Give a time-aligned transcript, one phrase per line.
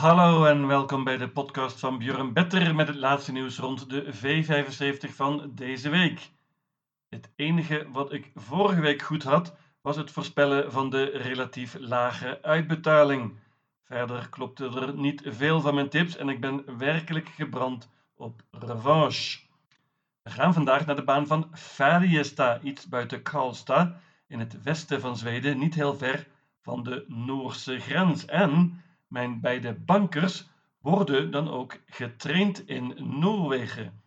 [0.00, 4.14] Hallo en welkom bij de podcast van Björn Better met het laatste nieuws rond de
[4.14, 6.30] V75 van deze week.
[7.08, 12.42] Het enige wat ik vorige week goed had, was het voorspellen van de relatief lage
[12.42, 13.38] uitbetaling.
[13.84, 19.40] Verder klopte er niet veel van mijn tips en ik ben werkelijk gebrand op revanche.
[20.22, 23.92] We gaan vandaag naar de baan van Färjestad, iets buiten Karlstad,
[24.26, 26.26] in het westen van Zweden, niet heel ver
[26.60, 28.24] van de Noorse grens.
[28.24, 30.48] En mijn beide bankers
[30.80, 34.02] worden dan ook getraind in Noorwegen.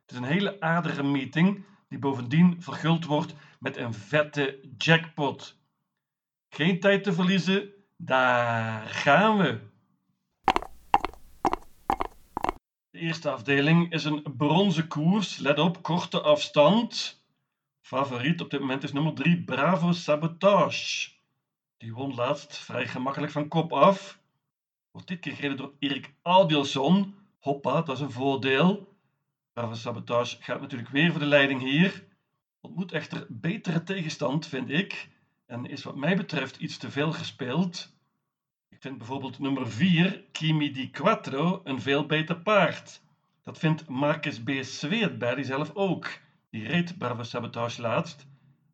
[0.00, 5.56] Het is een hele aardige meeting die bovendien verguld wordt met een vette jackpot.
[6.48, 9.60] Geen tijd te verliezen, daar gaan we.
[12.90, 15.38] De eerste afdeling is een bronzen koers.
[15.38, 17.22] Let op, korte afstand.
[17.80, 21.10] Favoriet op dit moment is nummer 3, Bravo Sabotage.
[21.76, 24.18] Die won laatst vrij gemakkelijk van kop af.
[24.90, 27.14] Wordt dit keer gereden door Erik Adielson.
[27.38, 28.94] Hoppa, dat is een voordeel.
[29.52, 32.04] Bravo Sabotage gaat natuurlijk weer voor de leiding hier.
[32.60, 35.08] Ontmoet echter betere tegenstand, vind ik.
[35.46, 37.94] En is wat mij betreft iets te veel gespeeld.
[38.68, 43.02] Ik vind bijvoorbeeld nummer 4, Kimi di Quattro, een veel beter paard.
[43.42, 44.50] Dat vindt Marcus B.
[44.60, 46.08] Zweetberg zelf ook.
[46.50, 48.26] Die reed Bravo Sabotage laatst.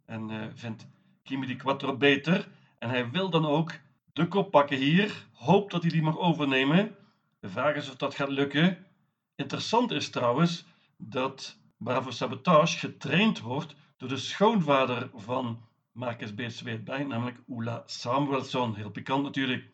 [0.05, 0.87] En uh, vindt
[1.23, 2.49] Kimi di Quattro beter.
[2.79, 3.73] En hij wil dan ook
[4.17, 5.27] de kop pakken hier.
[5.33, 6.97] Hoopt dat hij die mag overnemen.
[7.41, 8.87] De vraag is of dat gaat lukken.
[9.35, 10.65] Interessant is trouwens
[10.97, 15.61] dat Bravo Sabotage getraind wordt door de schoonvader van
[15.93, 16.43] Marcus B.
[16.47, 18.75] Zweetberg, namelijk Ola Samuelsson.
[18.75, 19.71] Heel pikant natuurlijk.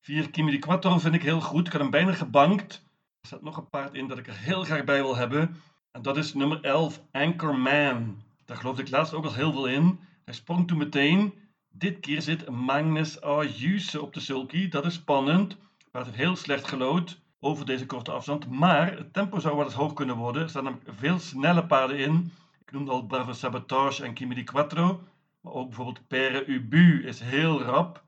[0.00, 1.66] 4 Kimi di Quattro vind ik heel goed.
[1.66, 2.74] Ik had hem bijna gebankt.
[3.20, 5.56] Er staat nog een paard in dat ik er heel graag bij wil hebben.
[5.92, 8.22] En dat is nummer 11, Anchorman.
[8.44, 10.00] Daar geloofde ik laatst ook al heel veel in.
[10.24, 11.32] Hij sprong toen meteen.
[11.78, 14.68] Dit keer zit Magnus Ayuse op de sulky.
[14.68, 15.56] Dat is spannend.
[15.92, 18.50] Maar het heel slecht gelood over deze korte afstand.
[18.50, 20.42] Maar het tempo zou wel eens hoog kunnen worden.
[20.42, 22.32] Er staan namelijk veel snelle paarden in.
[22.60, 25.02] Ik noemde al Bravo Sabotage en Kimi di Quattro.
[25.40, 28.02] Maar ook bijvoorbeeld Pere Ubu is heel rap.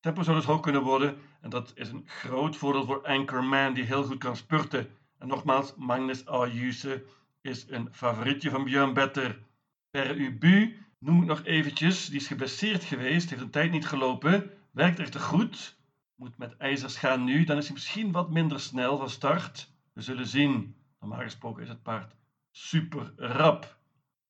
[0.00, 1.16] Tempo zou dus hoog kunnen worden.
[1.40, 4.88] En dat is een groot voordeel voor Anchorman, die heel goed kan spurten.
[5.18, 7.04] En nogmaals, Magnus Ayuse
[7.40, 9.38] is een favorietje van Björn Better.
[9.90, 12.06] Per Ubu noem ik nog eventjes.
[12.06, 14.50] Die is geblesseerd geweest, heeft een tijd niet gelopen.
[14.70, 15.76] Werkt echter goed.
[16.14, 17.44] Moet met ijzers gaan nu.
[17.44, 19.70] Dan is hij misschien wat minder snel van start.
[19.92, 20.76] We zullen zien.
[21.00, 22.14] Normaal gesproken is het paard
[22.50, 23.76] super rap.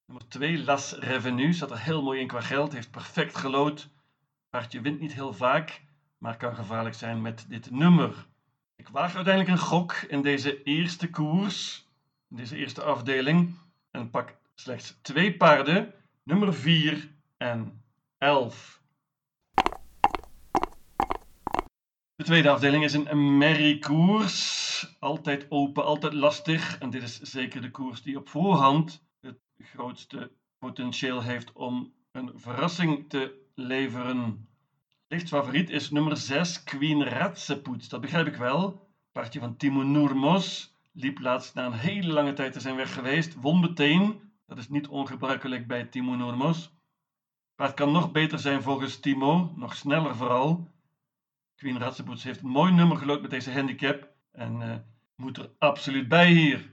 [0.07, 1.53] Nummer 2, Las Revenue.
[1.53, 2.73] Zat er heel mooi in qua geld.
[2.73, 3.89] Heeft perfect gelood.
[4.51, 5.83] Paardje wint niet heel vaak,
[6.19, 8.27] maar kan gevaarlijk zijn met dit nummer.
[8.77, 11.89] Ik waag uiteindelijk een gok in deze eerste koers,
[12.29, 13.55] in deze eerste afdeling,
[13.91, 15.95] en pak slechts twee paarden,
[16.25, 17.85] nummer 4 en
[18.19, 18.83] 11.
[22.15, 24.97] De tweede afdeling is een merriekoers.
[24.99, 26.79] Altijd open, altijd lastig.
[26.79, 32.33] En dit is zeker de koers die op voorhand het grootste potentieel heeft om een
[32.35, 34.49] verrassing te leveren.
[35.09, 37.89] Licht favoriet is nummer 6, Queen Ratsepoets.
[37.89, 38.89] Dat begrijp ik wel.
[39.13, 40.77] Paardje van Timo Noermos.
[40.93, 43.35] Liep laatst na een hele lange tijd te zijn weg geweest.
[43.35, 44.32] Won meteen.
[44.47, 46.71] Dat is niet ongebruikelijk bij Timo Noermos.
[47.55, 49.53] Paard kan nog beter zijn volgens Timo.
[49.57, 50.71] Nog sneller vooral.
[51.57, 54.09] Queen Ratsepoets heeft een mooi nummer gelood met deze handicap.
[54.33, 54.75] En uh,
[55.17, 56.73] moet er absoluut bij hier.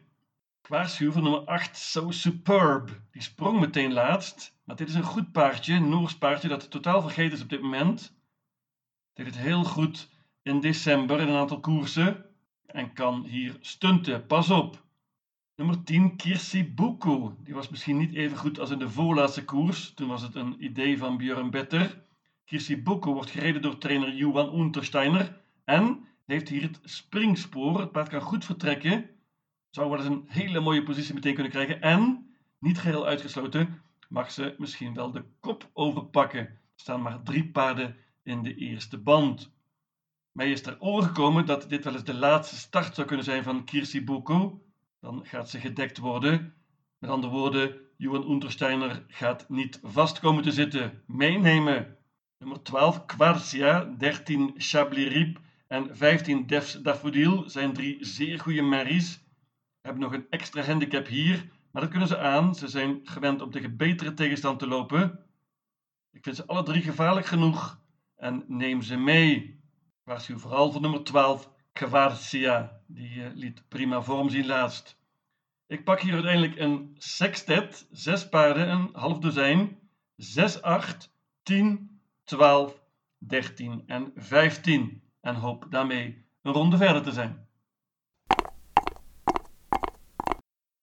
[0.68, 3.02] Waarschuw van nummer 8, So Superb.
[3.12, 4.58] Die sprong meteen laatst.
[4.64, 7.62] Maar dit is een goed paardje, een Noors paardje dat totaal vergeten is op dit
[7.62, 8.02] moment.
[8.02, 10.10] Het heeft het heel goed
[10.42, 12.26] in december in een aantal koersen.
[12.66, 14.26] En kan hier stunten.
[14.26, 14.84] Pas op.
[15.60, 17.30] Nummer 10, Kirsi Buku.
[17.44, 19.94] Die was misschien niet even goed als in de voorlaatste koers.
[19.94, 22.04] Toen was het een idee van Björn Better.
[22.46, 25.42] Kirsi Buku wordt gereden door trainer Johan Untersteiner.
[25.64, 27.80] En heeft hier het springspoor.
[27.80, 29.10] Het paard kan goed vertrekken
[29.70, 31.82] zou wel eens een hele mooie positie meteen kunnen krijgen.
[31.82, 36.40] En, niet geheel uitgesloten, mag ze misschien wel de kop overpakken.
[36.40, 39.52] Er staan maar drie paarden in de eerste band.
[40.32, 43.44] Mij is ter oren gekomen dat dit wel eens de laatste start zou kunnen zijn
[43.44, 44.64] van Kirsi Boko.
[45.00, 46.54] Dan gaat ze gedekt worden.
[46.98, 51.04] Met andere woorden, Johan Untersteiner gaat niet vast komen te zitten.
[51.08, 51.98] Meenemen.
[52.38, 53.84] Nummer 12, Quarcia.
[53.84, 55.40] 13, Chablis Riep.
[55.68, 59.28] En 15, Defs Daffodil zijn drie zeer goede merries
[59.82, 62.56] hebben nog een extra handicap hier, maar dat kunnen ze aan.
[62.56, 65.26] Ze zijn gewend om tegen betere tegenstand te lopen.
[66.12, 67.82] Ik vind ze alle drie gevaarlijk genoeg
[68.16, 69.62] en neem ze mee.
[70.04, 72.82] Waarschuw vooral voor nummer 12, Kvarcia.
[72.88, 74.98] Die uh, liet prima vorm zien laatst.
[75.68, 79.80] Ik pak hier uiteindelijk een sextet, zes paarden, een half dozijn,
[80.16, 81.14] 6, 8,
[81.44, 82.84] 10, 12,
[83.18, 85.02] 13 en 15.
[85.22, 87.48] en hoop daarmee een ronde verder te zijn.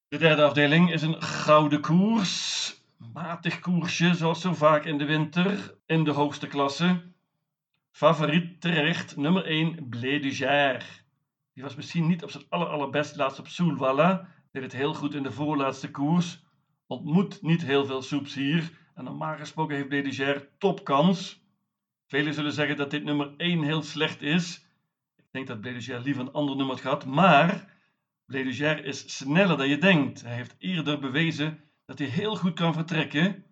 [0.07, 2.75] De derde afdeling is een gouden koers.
[3.13, 7.01] Matig koersje, zoals zo vaak in de winter, in de hoogste klasse.
[7.97, 11.03] Favoriet terecht, nummer 1, Blé du Gers.
[11.53, 14.29] Die was misschien niet op zijn aller, allerbest laatst op Soulwalla.
[14.51, 16.43] Deed het heel goed in de voorlaatste koers.
[16.87, 18.71] Ontmoet niet heel veel soeps hier.
[18.95, 21.43] En normaal gesproken heeft Blé du Gers topkans.
[22.07, 24.67] Velen zullen zeggen dat dit nummer 1 heel slecht is.
[25.15, 27.05] Ik denk dat Blé du Gers liever een ander nummer had gehad.
[27.05, 27.73] Maar
[28.25, 30.21] Blé du Gers is sneller dan je denkt.
[30.21, 33.45] Hij heeft eerder bewezen dat hij heel goed kan vertrekken.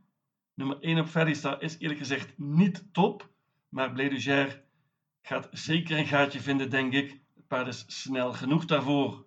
[0.53, 3.33] Nummer 1 op Fedista is eerlijk gezegd niet top.
[3.75, 4.57] Maar Blé du Gers
[5.21, 7.09] gaat zeker een gaatje vinden, denk ik.
[7.35, 9.25] Het paard is snel genoeg daarvoor.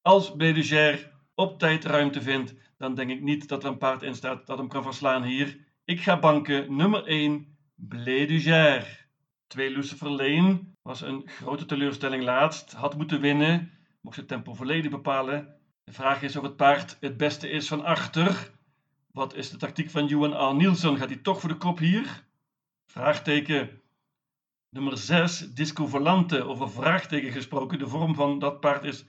[0.00, 3.78] Als Blé du Gers op tijd ruimte vindt, dan denk ik niet dat er een
[3.78, 5.58] paard in staat dat hem kan verslaan hier.
[5.84, 9.06] Ik ga banken nummer 1, Blé du Gers.
[9.46, 13.70] 2 Lucifer Lane was een grote teleurstelling laatst, had moeten winnen,
[14.00, 15.56] mocht het tempo volledig bepalen.
[15.84, 18.50] De vraag is of het paard het beste is van achter.
[19.12, 20.52] Wat is de tactiek van Johan A.
[20.52, 20.96] Nielsen?
[20.96, 22.30] Gaat hij toch voor de kop hier?
[22.92, 23.82] Vraagteken.
[24.68, 26.42] Nummer 6, Disco Volante.
[26.42, 27.78] Over vraagteken gesproken.
[27.78, 29.04] De vorm van dat paard is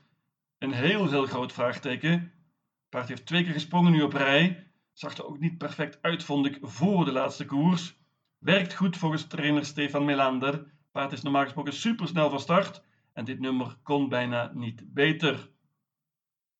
[0.57, 2.12] een heel, heel groot vraagteken.
[2.12, 4.71] Het paard heeft twee keer gesprongen nu op rij.
[4.94, 7.95] Zag er ook niet perfect uit, vond ik, voor de laatste koers.
[8.38, 10.65] Werkt goed volgens trainer Stefan Melander.
[10.91, 12.83] Paard is normaal gesproken supersnel van start.
[13.13, 15.50] En dit nummer kon bijna niet beter.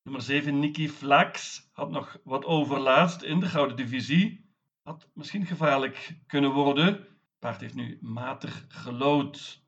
[0.02, 4.52] Nummer 7, Nicky Flax, had nog wat overlaatst in de gouden divisie.
[4.82, 7.12] Had misschien gevaarlijk kunnen worden.
[7.44, 9.64] Paard heeft nu matig gelood.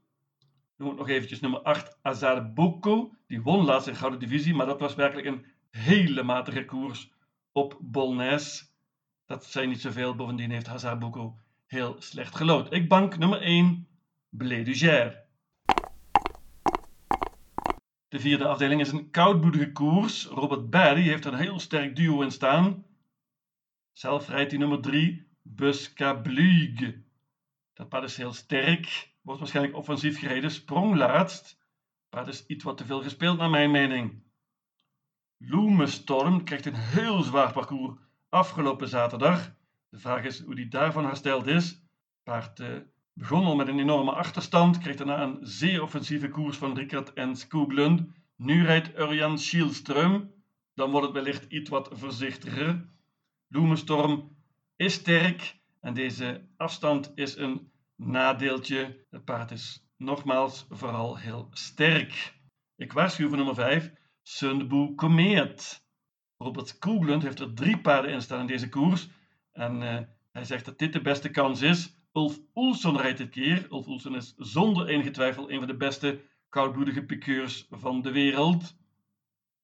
[0.78, 3.16] Noem ik nog eventjes nummer 8, Azar Boko.
[3.28, 7.12] Die won laatst in de gouden divisie, maar dat was werkelijk een hele matige koers
[7.52, 8.74] op Bolnes.
[9.26, 10.16] Dat zijn niet zoveel.
[10.16, 12.74] Bovendien heeft Hazard Boko heel slecht gelood.
[12.74, 13.88] Ik bank nummer 1,
[14.30, 15.16] Blé du Gers.
[18.08, 20.26] De vierde afdeling is een koudbloedige koers.
[20.26, 22.86] Robert Barry heeft een heel sterk duo in staan.
[23.92, 27.04] Zelf rijdt hij nummer 3, Buscablug.
[27.76, 31.60] Dat paard is heel sterk, wordt waarschijnlijk offensief gereden, sprong laatst.
[32.10, 34.24] Paard is iets wat te veel gespeeld naar mijn mening.
[35.38, 38.00] Loemestorm krijgt een heel zwaar parcours
[38.30, 39.54] afgelopen zaterdag.
[39.90, 41.82] De vraag is hoe die daarvan hersteld is.
[42.24, 42.68] Paard eh,
[43.14, 47.36] begon al met een enorme achterstand, kreeg daarna een zeer offensieve koers van Rickard en
[47.36, 48.08] Skoglund.
[48.36, 50.34] Nu rijdt Urjan Schielström.
[50.74, 52.90] Dan wordt het wellicht iets wat voorzichtiger.
[53.48, 54.36] Loemestorm
[54.76, 59.06] is sterk en deze afstand is een nadeeltje.
[59.10, 62.34] Het paard is nogmaals vooral heel sterk.
[62.76, 63.92] Ik waarschuw voor nummer 5,
[64.22, 65.86] Sundbu Comet.
[66.38, 69.08] Robert Skoglund heeft er drie paarden in staan in deze koers.
[69.52, 70.00] En uh,
[70.32, 71.98] hij zegt dat dit de beste kans is.
[72.14, 73.68] Ulf Oelson rijdt dit keer.
[73.72, 78.76] Ulf Oelson is zonder enige twijfel een van de beste koudbloedige piqueurs van de wereld.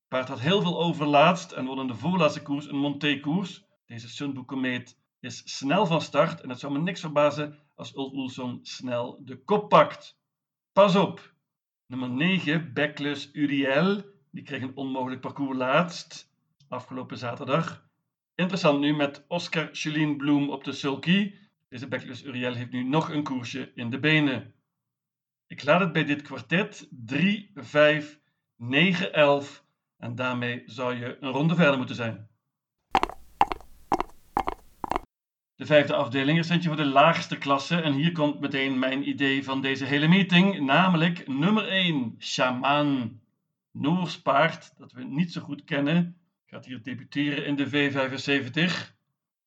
[0.07, 3.65] Paard had heel veel overlaatst en won in de voorlaatste koers een Monté-koers.
[3.85, 8.13] Deze Sunbu Comet is snel van start en het zou me niks verbazen als Ulf
[8.13, 10.19] Oelson snel de kop pakt.
[10.73, 11.33] Pas op!
[11.85, 14.03] Nummer 9, Backless Uriel.
[14.31, 16.31] Die kreeg een onmogelijk parcours laatst,
[16.67, 17.89] afgelopen zaterdag.
[18.35, 21.35] Interessant nu met Oscar Julien Bloem op de sulky.
[21.69, 24.53] Deze Backless Uriel heeft nu nog een koersje in de benen.
[25.47, 28.19] Ik laat het bij dit kwartet 3, 5,
[28.55, 29.63] 9, 11
[29.97, 32.29] en daarmee zou je een ronde verder moeten zijn.
[35.61, 39.43] De vijfde afdeling is eentje voor de laagste klasse en hier komt meteen mijn idee
[39.43, 43.19] van deze hele meeting, namelijk nummer 1, Shaman.
[43.71, 48.61] Noors paard dat we niet zo goed kennen, gaat hier debuteren in de V75.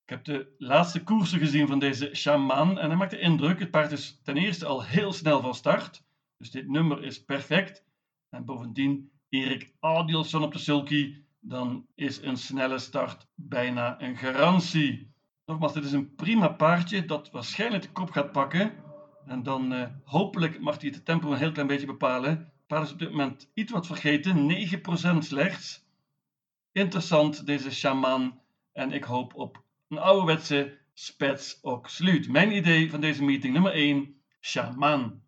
[0.04, 3.58] Ik heb de laatste koersen gezien van deze shaman en hij maakt de indruk.
[3.58, 6.02] Het paard is ten eerste al heel snel van start.
[6.38, 7.84] Dus dit nummer is perfect.
[8.30, 11.16] En bovendien Erik Adielson op de sulky.
[11.40, 15.12] Dan is een snelle start bijna een garantie.
[15.46, 18.72] Nogmaals, dit is een prima paardje dat waarschijnlijk de kop gaat pakken.
[19.26, 22.52] En dan uh, hopelijk mag hij het tempo een heel klein beetje bepalen.
[22.66, 24.50] Paard is op dit moment iets wat vergeten.
[25.14, 25.84] 9% slechts.
[26.72, 28.40] Interessant deze shaman.
[28.72, 32.28] En ik hoop op een ouderwetse spets ook sluit.
[32.28, 35.22] Mijn idee van deze meeting nummer 1, shaman.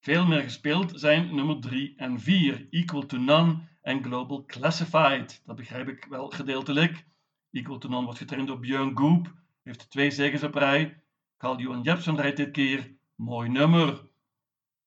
[0.00, 5.42] Veel meer gespeeld zijn nummer 3 en 4, equal to none en global classified.
[5.46, 7.06] Dat begrijp ik wel gedeeltelijk.
[7.50, 11.02] Equal to wordt getraind door Björn Goop, heeft twee zegens op rij.
[11.38, 14.08] Carl Johan Jepsen rijdt dit keer, mooi nummer.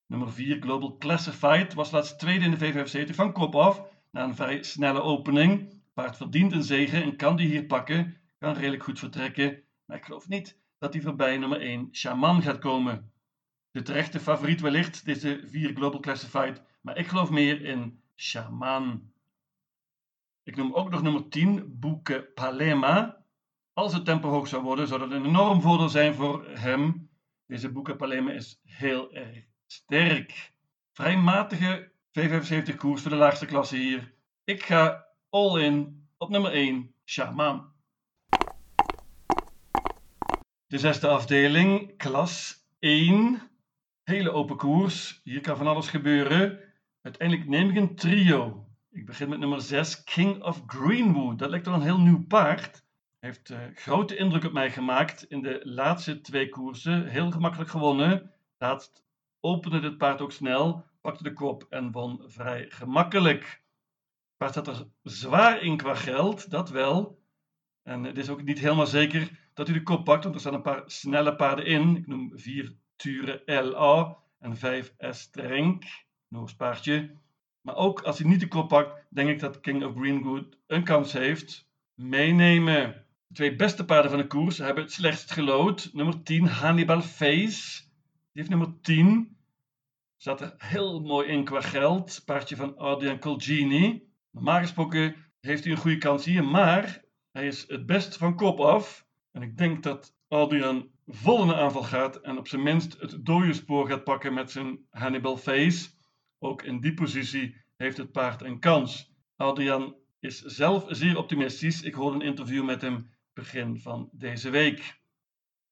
[0.06, 4.36] Nummer 4, Global Classified, was laatst tweede in de V75 van kop af, na een
[4.36, 5.82] vrij snelle opening.
[5.94, 10.06] Paard verdient een zegen en kan die hier pakken kan redelijk goed vertrekken, maar ik
[10.06, 13.12] geloof niet dat hij voorbij nummer 1 Shaman gaat komen.
[13.72, 19.11] De terechte favoriet wellicht, deze vier Global Classified, maar ik geloof meer in Shaman.
[20.52, 23.26] Ik noem ook nog nummer 10, Boeke Palema.
[23.74, 27.10] Als het tempo hoog zou worden, zou dat een enorm voordeel zijn voor hem.
[27.46, 30.54] Deze Boeke Palema is heel erg sterk.
[30.92, 34.14] Vrij matige V75 koers voor de laagste klasse hier.
[34.44, 37.74] Ik ga all in op nummer 1, Shaman.
[40.68, 43.42] De zesde afdeling, klas 1.
[44.04, 45.22] Hele open koers.
[45.24, 46.60] Hier kan van alles gebeuren.
[47.02, 48.70] Uiteindelijk neem ik een trio.
[48.94, 51.40] Ik begin met nummer 6, King of Greenwood.
[51.40, 52.86] Dat lijkt wel een heel nieuw paard.
[53.20, 57.08] Heeft uh, grote indruk op mij gemaakt in de laatste twee koersen.
[57.08, 58.32] Heel gemakkelijk gewonnen.
[58.58, 59.04] Laatst
[59.40, 63.44] opende dit paard ook snel, pakte de kop en won vrij gemakkelijk.
[63.44, 67.24] Het paard zat er zwaar in qua geld, dat wel.
[67.84, 70.54] En het is ook niet helemaal zeker dat u de kop pakt, want er staan
[70.54, 71.96] een paar snelle paarden in.
[71.96, 75.84] Ik noem 4 Ture LA en 5 Estrenk,
[76.28, 77.20] Noors paardje.
[77.62, 80.84] Maar ook als hij niet de kop pakt, denk ik dat King of Greenwood een
[80.84, 81.70] kans heeft.
[81.94, 83.06] Meenemen.
[83.28, 85.90] De twee beste paarden van de koers hebben het slechtst gelood.
[85.94, 87.82] Nummer 10, Hannibal Face.
[88.32, 89.38] Die heeft nummer 10.
[90.18, 92.22] Zat er heel mooi in qua geld.
[92.26, 94.10] Paardje van Adrian Colgini.
[94.32, 98.60] Normaal gesproken heeft hij een goede kans hier, maar hij is het best van kop
[98.60, 99.06] af.
[99.32, 103.26] En ik denk dat Adrian vol in de aanval gaat en op zijn minst het
[103.26, 105.90] dode spoor gaat pakken met zijn Hannibal Face.
[106.44, 109.14] Ook in die positie heeft het paard een kans.
[109.36, 111.82] Adrian is zelf zeer optimistisch.
[111.82, 115.00] Ik hoorde een interview met hem begin van deze week.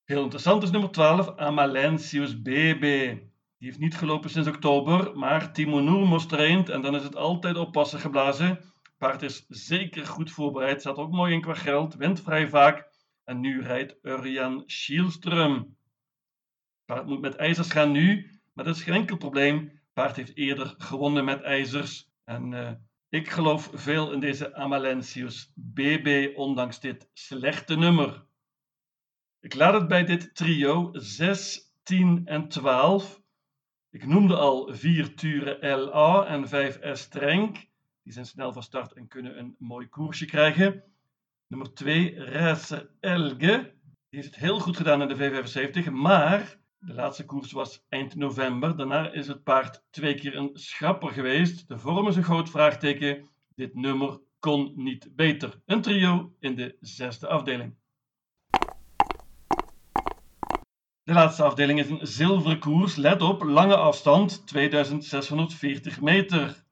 [0.04, 2.82] Heel interessant is nummer 12, Amalensius BB.
[3.58, 7.58] Die heeft niet gelopen sinds oktober, maar Timonour moest traint en dan is het altijd
[7.58, 8.60] oppassen geblazen.
[8.98, 12.88] Paard is zeker goed voorbereid, staat ook mooi in qua geld, wint vrij vaak
[13.24, 15.78] en nu rijdt Urjan Schielström.
[16.86, 19.78] Paard moet met ijzers gaan nu, maar dat is geen enkel probleem.
[20.00, 22.10] Paard heeft eerder gewonnen met ijzers.
[22.24, 22.72] En uh,
[23.10, 28.25] ik geloof veel in deze Amalensius BB, ondanks dit slechte nummer.
[29.39, 33.22] Ik laat het bij dit trio 6, 10 en 12.
[33.89, 37.56] Ik noemde al 4 Ture LA en 5 Estrenk.
[38.03, 40.84] Die zijn snel van start en kunnen een mooi koersje krijgen.
[41.48, 43.74] Nummer 2, Racer Elge.
[44.10, 45.44] Die heeft het heel goed gedaan in de
[45.86, 48.77] V75, maar de laatste koers was eind november.
[48.77, 51.67] Daarna is het paard twee keer een schrapper geweest.
[51.67, 53.27] De vorm is een groot vraagteken.
[53.55, 55.62] Dit nummer kon niet beter.
[55.65, 57.75] Een trio in de zesde afdeling.
[61.03, 62.95] De laatste afdeling is een zilveren koers.
[62.95, 66.63] Let op, lange afstand, 2640 meter.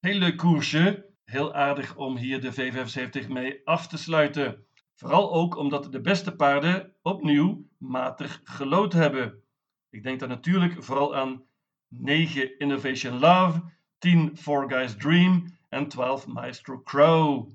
[0.00, 4.64] Heel leuk koersje heel aardig om hier de V75 mee af te sluiten.
[4.94, 9.42] Vooral ook omdat de beste paarden opnieuw matig gelood hebben.
[9.90, 11.44] Ik denk dan natuurlijk vooral aan
[11.88, 13.62] 9 Innovation Love,
[13.98, 17.50] 10 Four Guys Dream en 12 Maestro Crow.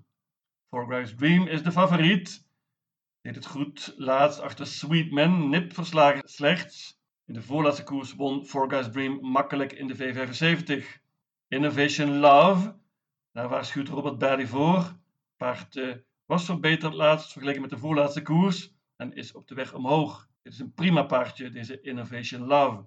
[0.69, 2.47] Four Guys Dream is de favoriet.
[3.21, 6.99] Deed het goed laatst achter Sweetman, nip verslagen slechts.
[7.25, 10.83] In de voorlaatste koers won Four Guys Dream makkelijk in de V75.
[11.47, 12.75] Innovation Love
[13.35, 14.97] daar waarschuwt Robert Barry voor.
[15.37, 20.27] Paard was verbeterd laatst vergeleken met de voorlaatste koers en is op de weg omhoog.
[20.45, 22.85] Dit is een prima paardje, deze Innovation Love.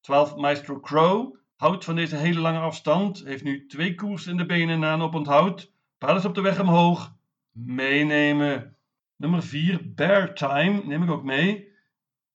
[0.00, 4.46] 12 Maestro Crow houdt van deze hele lange afstand, heeft nu twee koers in de
[4.46, 5.72] benen na een oponthoud.
[5.98, 7.14] Paard is op de weg omhoog.
[7.52, 8.76] Meenemen.
[9.16, 11.68] Nummer 4, Bear Time, neem ik ook mee.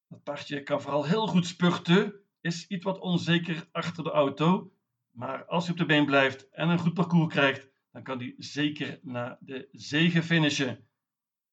[0.07, 4.71] Dat paardje kan vooral heel goed spurten, is iets wat onzeker achter de auto.
[5.11, 8.33] Maar als hij op de been blijft en een goed parcours krijgt, dan kan hij
[8.37, 10.88] zeker naar de zege finishen.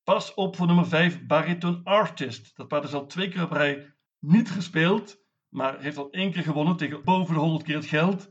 [0.07, 2.57] Pas op voor nummer 5, Bariton Artist.
[2.57, 6.43] Dat paard is al twee keer op rij niet gespeeld, maar heeft al één keer
[6.43, 8.31] gewonnen tegen boven de 100 keer het geld.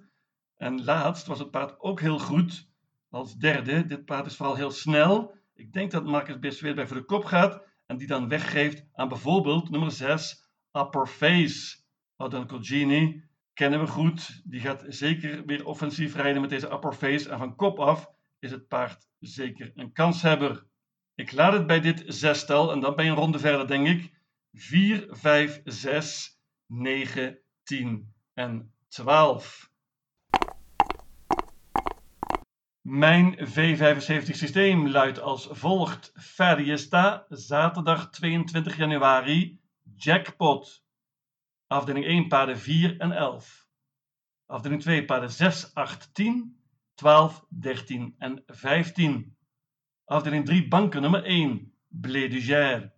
[0.55, 2.69] En laatst was het paard ook heel goed
[3.09, 3.85] als derde.
[3.85, 5.35] Dit paard is vooral heel snel.
[5.53, 9.69] Ik denk dat Marcus Bisweerberg voor de kop gaat en die dan weggeeft aan bijvoorbeeld
[9.69, 11.77] nummer 6, Upper Face.
[12.15, 14.41] Adon Colgini kennen we goed.
[14.43, 17.29] Die gaat zeker weer offensief rijden met deze upper face.
[17.29, 20.73] En van kop af is het paard zeker een kanshebber.
[21.15, 24.13] Ik laat het bij dit zestal en dan ben je een ronde verder, denk ik.
[24.53, 29.71] 4, 5, 6, 9, 10 en 12.
[32.81, 36.11] Mijn V75 systeem luidt als volgt.
[36.15, 39.59] Feriesta, zaterdag 22 januari,
[39.95, 40.83] jackpot.
[41.67, 43.67] Afdeling 1 paarden 4 en 11.
[44.45, 46.59] Afdeling 2 paarden 6, 8, 10,
[46.93, 49.34] 12, 13 en 15.
[50.07, 52.91] Afdeling 3 banken nummer 1 Blé du Gère.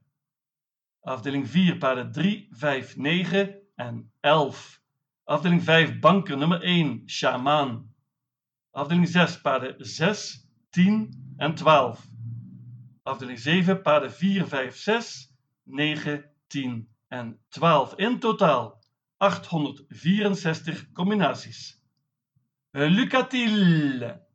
[1.03, 4.81] Afdeling 4 paarden 3, 5, 9, en 11.
[5.25, 7.87] Afdeling 5, banker nummer 1, shamaan.
[8.73, 11.97] Afdeling 6, paarden 6, 10 en 12.
[13.03, 15.31] Afdeling 7, paarden 4, 5, 6,
[15.63, 17.95] 9, 10 en 12.
[17.97, 18.77] In totaal
[19.17, 21.81] 864 combinaties.
[22.71, 24.25] Lucatiel.